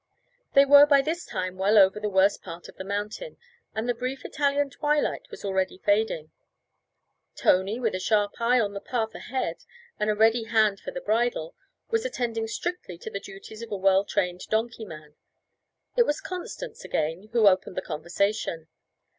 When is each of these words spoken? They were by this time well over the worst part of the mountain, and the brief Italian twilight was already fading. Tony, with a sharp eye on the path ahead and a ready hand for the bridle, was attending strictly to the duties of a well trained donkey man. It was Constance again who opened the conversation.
They 0.55 0.65
were 0.65 0.87
by 0.87 1.03
this 1.03 1.27
time 1.27 1.57
well 1.57 1.77
over 1.77 1.99
the 1.99 2.09
worst 2.09 2.41
part 2.41 2.67
of 2.67 2.75
the 2.75 2.83
mountain, 2.83 3.37
and 3.75 3.87
the 3.87 3.93
brief 3.93 4.25
Italian 4.25 4.71
twilight 4.71 5.27
was 5.29 5.45
already 5.45 5.77
fading. 5.77 6.31
Tony, 7.35 7.79
with 7.79 7.93
a 7.93 7.99
sharp 7.99 8.33
eye 8.41 8.59
on 8.59 8.73
the 8.73 8.81
path 8.81 9.13
ahead 9.13 9.57
and 9.99 10.09
a 10.09 10.15
ready 10.15 10.45
hand 10.45 10.79
for 10.79 10.89
the 10.89 11.01
bridle, 11.01 11.53
was 11.91 12.03
attending 12.03 12.47
strictly 12.47 12.97
to 12.97 13.11
the 13.11 13.19
duties 13.19 13.61
of 13.61 13.71
a 13.71 13.77
well 13.77 14.03
trained 14.03 14.41
donkey 14.49 14.85
man. 14.85 15.13
It 15.95 16.07
was 16.07 16.19
Constance 16.19 16.83
again 16.83 17.29
who 17.31 17.47
opened 17.47 17.77
the 17.77 17.81
conversation. 17.83 18.69